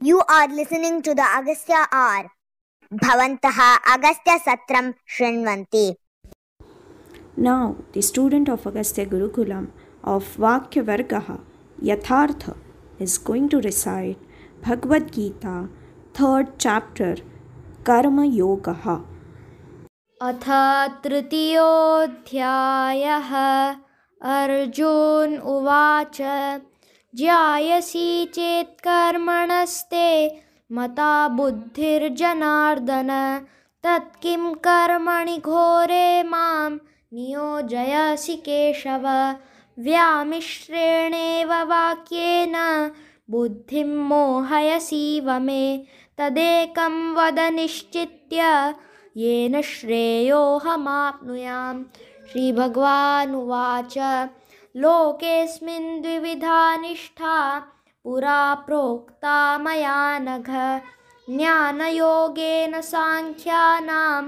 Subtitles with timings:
[0.00, 2.30] You are listening to the Agastya R.
[2.92, 3.58] भवन्तः
[3.94, 5.86] अगस्त्यसत्रं शृण्वन्ति
[7.36, 9.68] Now, the student of Agastya Gurukulam
[10.02, 11.40] of Vakya Vargaha,
[11.80, 12.56] Yathartha,
[12.98, 14.18] is going to recite
[14.62, 15.68] Bhagavad Gita,
[16.14, 17.14] third chapter,
[17.84, 19.04] Karma Yogaha.
[20.22, 20.46] अथ
[21.02, 22.08] तृतीयोऽध्यायः
[24.23, 26.17] अर्जुन उवाच
[27.13, 30.09] ज्यायसि चेत् कर्मणस्ते
[30.71, 33.09] मता बुद्धिर्जनार्दन।
[33.83, 36.69] तत्किं कर्मणि घोरे मां
[37.13, 39.07] नियोजयसि केशव।
[39.79, 42.55] व्यामिश्रेणेव वाक्येन
[43.31, 45.63] बुद्धिं मोहयसीव मे
[46.17, 48.41] तदेकं वद निश्चित्य
[49.17, 51.75] येन श्रेयोऽहमाप्नुयां
[52.31, 53.97] श्रीभगवानुवाच।
[54.75, 57.59] लोकेऽस्मिन् द्विविधा निष्ठा
[58.03, 60.49] पुरा प्रोक्ता मया नघ।
[61.29, 64.23] ज्ञानयोगेन साङ्ख्यानां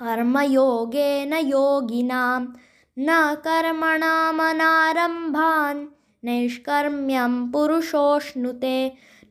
[0.00, 2.42] कर्मयोगेन योगिनां
[2.98, 5.86] न कर्मणामनारम्भान्
[6.24, 8.78] नैष्कर्म्यं पुरुषोऽश्नुते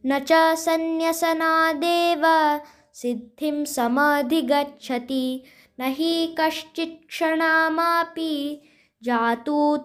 [0.05, 0.31] न च
[0.65, 2.23] सन्न्यसनादेव
[2.93, 5.43] सिद्धिं समधिगच्छति
[5.79, 8.61] न हि कश्चित् क्षणामापि
[9.03, 9.77] जातु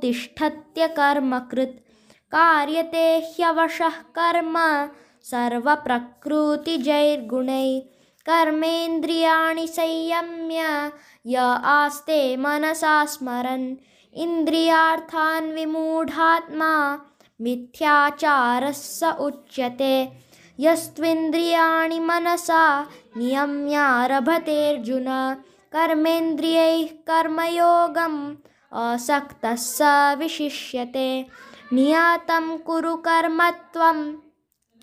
[2.35, 4.89] कार्यते ह्यवशः कर्म,
[5.23, 7.81] सर्वप्रकृतिजैर्गुणैः।
[8.27, 10.93] कर्मेन्द्रियाणि संयम्य
[11.27, 13.77] य आस्ते मनसा स्मरन्।
[14.15, 16.99] इन्द्रियार्थान् विमूढात्मा,
[17.41, 20.13] मिथ्याचारः स उच्यते।
[20.61, 25.37] यस्त्विन्द्रियाणि मनसा नियम्यारभतेऽर्जुन।
[25.73, 28.35] कर्मेन्द्रियैः कर्मयोगम्
[28.73, 29.79] असक्तः स
[30.19, 31.27] विशिष्यते।
[31.73, 34.13] नियतं कुरु कर्म त्वं।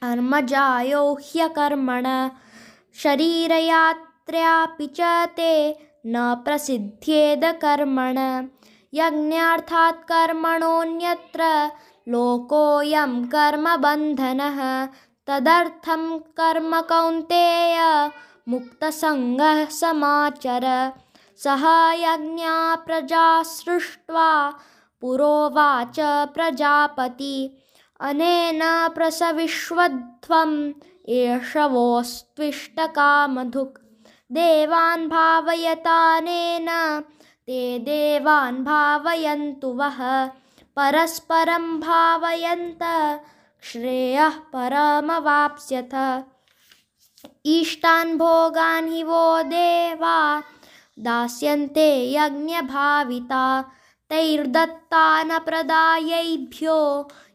[0.03, 2.29] कर्मजायो ह्यकर्मण
[3.03, 5.51] शरीरयात्रापि च ते
[6.05, 8.17] न प्रसिद्ध्येद कर्मण।
[8.93, 11.69] यज्ञार्थात् कर्मणोऽन्यत्र
[12.07, 14.85] लोकोऽयं कर्मबन्धनः।
[15.27, 17.77] तदर्थं कर्म कौन्तेय
[18.49, 20.91] मुक्तसङ्गः समाचर
[21.37, 24.53] सः यज्ञा प्रजा सृष्ट्वा
[25.01, 25.95] पुरोवाच
[26.33, 27.57] प्रजापति।
[27.99, 30.73] अनेन प्रसविष्वध्वम्
[31.09, 33.77] एषवोस्त्विष्टकामधुक्।
[34.31, 36.67] देवान् भावयतानेन
[37.47, 40.29] ते देवान् भावयन्तु वः।
[40.75, 42.79] परस्परं भावयन्त
[43.61, 46.23] श्रेयः परमवाप्स्यथ
[47.55, 50.17] इष्टान् भोगान् हि वो देवा
[51.07, 53.43] दास्यन्ते यज्ञभाविता
[54.09, 56.77] तैर्दत्तानप्रदायैभ्यो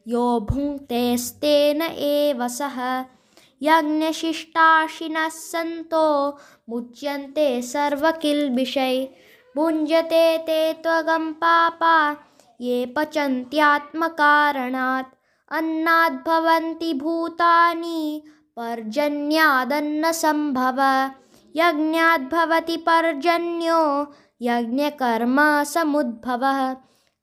[0.09, 2.79] यो भुङ्क्तेस्तेन एव सः।
[3.63, 6.07] यज्ञशिष्टाशिनः सन्तो
[6.71, 8.97] मुच्यन्ते सर्वकिल्बिषै
[9.57, 11.97] भुञ्जते ते त्वगं पापा
[12.61, 15.15] ये पचन्त्यात्मकारणात्
[15.59, 18.03] अन्नाद्भवन्ति भूतानि
[18.57, 21.11] पर्जन्यादन्नसम्भव।
[21.57, 26.77] यज्ञाद्भवति पर्जन्यो यज्ञकर्मसमुद्भवः।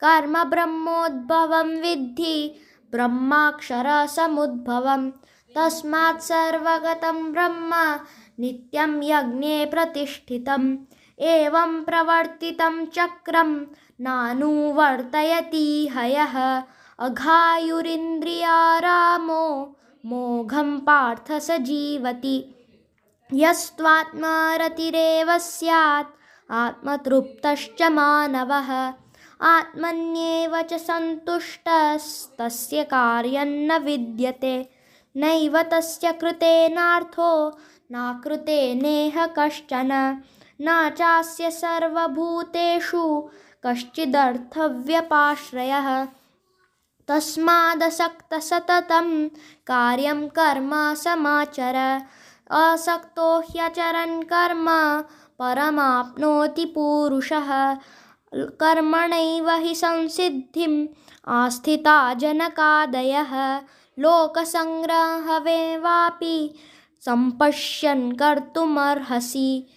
[0.04, 2.56] कर्म ब्रह्मोद्भवं विद्धि
[2.92, 5.12] ब्रह्माक्षरसमुद्भवं
[5.56, 8.00] तस्मात् सर्वगतं ब्रह्म
[8.40, 10.78] नित्यं यज्ञे प्रतिष्ठितम्।
[11.20, 13.66] एवं प्रवर्तितं चक्रं
[14.02, 16.64] नानुवर्तयति हयः
[17.00, 22.56] अघायुरिन्द्रियारामो मोघं पार्थ स जीवति
[23.34, 26.08] यस्त्वात्मरतिरेव स्यात्।
[26.52, 28.94] आत्मतृप्तश्च मानवः।
[29.42, 34.70] आत्मन्येव च सन्तुष्टस्तस्य कार्यन्न विद्यते।
[35.16, 37.60] नैव तस्य कृतेनार्थो
[37.92, 40.22] नाकृते नेह कश्चन।
[40.62, 43.30] न चास्य सर्वभूतेषु
[43.66, 46.08] कश्चिदर्थव्यपाश्रयः
[47.12, 49.28] तस्मादसक्तसततं
[49.68, 52.02] कार्यं कर्म समाचर।
[52.52, 54.68] असक्तो ह्यचरन् कर्म
[55.40, 57.78] परमाप्नोति पूरुषः।
[58.36, 60.88] कर्मणैव हि संसिद्धिम्
[61.28, 63.62] आस्थिता जनकादयः।
[64.00, 65.82] लोकसङ्ग्रहवे
[67.06, 69.68] सम्पश्यन् कर्तुमर्हसि।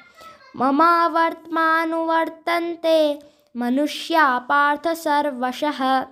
[0.56, 3.19] ममावर्त्मानुवर्तन्ते
[4.88, 6.06] सर्वशः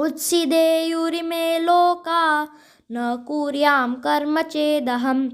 [0.00, 2.48] उत्सिदेयुरिमे लोका,
[2.92, 5.30] न कुर्यां कर्म चेदहं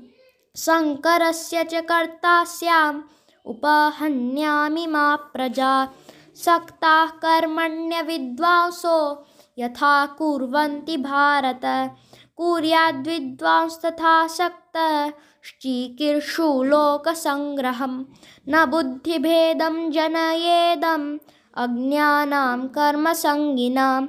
[0.56, 3.02] शङ्करस्य च कर्ता स्याम्,
[3.46, 5.88] उपहन्यामि मा प्रजा।
[6.36, 9.26] सक्ताः कर्मण्यविद्वांसो
[9.58, 11.94] यथा कुर्वन्ति भारत।
[12.36, 18.04] कुर्याद्विद्वांस्तथा सक्तश्चीकीर्षु लोकसङ्ग्रहं
[18.48, 21.18] न बुद्धिभेदं जनयेदम्,
[21.56, 24.06] अज्ञानां कर्मसङ्गिनां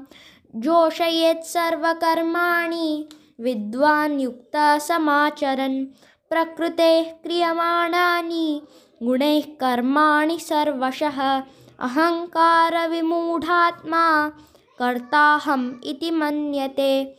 [0.56, 3.07] जोषयेत् सर्वकर्माणि
[3.39, 5.86] विद्वान् युक्तसमाचरन्
[6.30, 8.62] प्रकृतेः क्रियमाणानि,
[9.03, 11.44] गुणैः कर्माणि सर्वशः,
[11.80, 14.31] अहङ्कारविमूढात्मा,
[14.80, 17.18] कर्ताहम् इति मन्यते।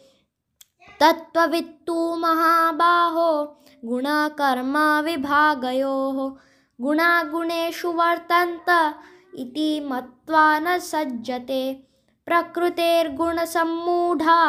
[1.00, 6.36] तत्त्ववित्तु महाबाहो, गुणकर्माविभागयोः,
[6.80, 8.94] गुणागुणेषु वर्तन्त
[9.38, 11.91] इति मत्वा न सज्जते।
[12.26, 14.40] प्रकृतेर्गुणसम्मूढा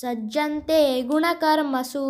[0.00, 0.80] सज्जन्ते
[1.10, 2.04] गुणकर्मसु।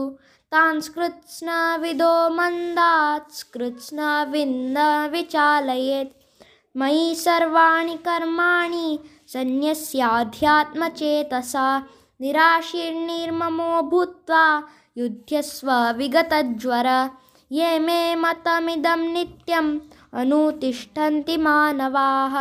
[0.53, 4.77] तांस्कृत्स्नविदो मन्दात्स्कृत्स्नविन्न
[5.12, 6.12] विचालयेत्
[6.81, 8.89] मयि सर्वाणि कर्माणि
[9.33, 11.69] सन्न्यस्याध्यात्मचेतसा
[12.21, 14.45] निराशीर्निर्ममो भूत्वा
[14.97, 15.69] युध्यस्व
[15.99, 16.89] विगतज्वर।
[17.53, 19.79] ये मे मतमिदं नित्यम्
[20.21, 22.35] अनुतिष्ठन्ति मानवाः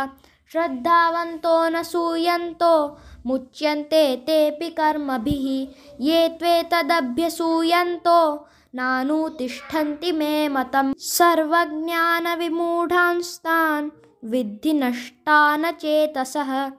[0.54, 5.66] श्रद्धावन्तो न सूयन्तो मुच्यन्ते तेऽपि कर्मभिः
[6.00, 13.90] ये त्वेतदभ्यसूयन्तो नानुतिष्ठन्ति मे मतं सर्वज्ञानविमूढांस्तान्
[14.24, 16.70] विद्धि नष्टान चेतसः।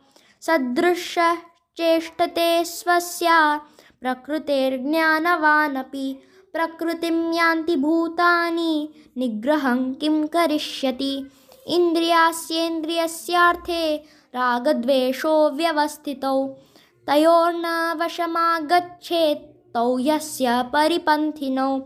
[0.42, 1.38] सदृशः
[1.78, 3.62] चेष्टते स्वस्या
[4.02, 6.24] प्रकृतेर्ज्ञानवानपि।
[6.54, 11.30] प्रकृतिं यान्ति भूतानि निग्रहं किं करिष्यति
[11.68, 14.04] इन्द्रियास्येन्द्रियस्यार्थे
[14.36, 16.56] रागद्वेषो व्यवस्थितौ।
[17.08, 21.82] तयोर्न वशमागच्छेत् तौ यस्य परिपन्थिनौ।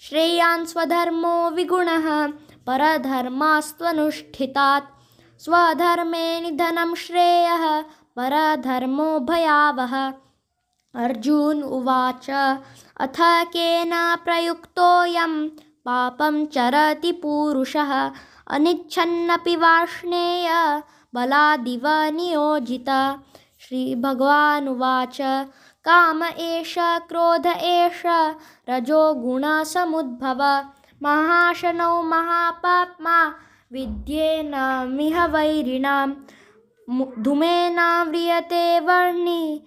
[0.00, 1.50] श्रेयान् स्वधर्मो
[5.38, 7.84] स्वधर्मे निधनं श्रेयः,
[8.18, 10.12] परधर्मो भयावः
[10.94, 12.56] अर्जुन उवाच,
[13.00, 15.48] अथ केन प्रयुक्तोऽयं?
[15.84, 18.10] पापं चरति पूरुषः।
[18.52, 20.50] अनिच्छन्नपि वार्ष्णेय
[21.14, 22.86] बलादिव नियोजित।
[23.60, 25.18] श्रीभगवानुवाच,
[25.84, 30.64] काम एष, क्रोध एष, रजो रजोगुणसमुद्भव
[31.02, 33.24] महाशनौ महापाप्मा
[33.72, 36.10] विद्येनमिह वैरिणां
[37.22, 39.66] धूमेनाव्रियते वर्णि।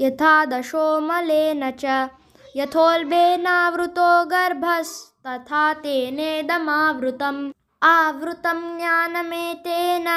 [0.00, 2.08] यथा दशो मलेन च,
[2.56, 7.52] यथोल्बेनावृतो गर्भस्तथा तेनेदमावृतम्
[7.88, 10.08] आवृतं ज्ञानमेतेन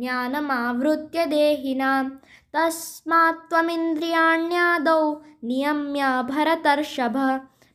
[0.00, 2.02] ज्ञानमावृत्य देहिनां
[2.54, 5.02] तस्मात् त्वमिन्द्रियाण्यादौ
[5.50, 7.16] नियम्य भरतर्षभ